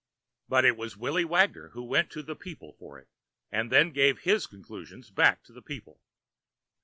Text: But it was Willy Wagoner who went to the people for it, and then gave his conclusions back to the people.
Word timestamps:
But 0.49 0.65
it 0.65 0.77
was 0.77 0.97
Willy 0.97 1.23
Wagoner 1.23 1.69
who 1.73 1.83
went 1.83 2.09
to 2.09 2.23
the 2.23 2.35
people 2.35 2.73
for 2.79 2.97
it, 2.97 3.07
and 3.51 3.71
then 3.71 3.91
gave 3.91 4.21
his 4.21 4.47
conclusions 4.47 5.11
back 5.11 5.43
to 5.43 5.53
the 5.53 5.61
people. 5.61 6.01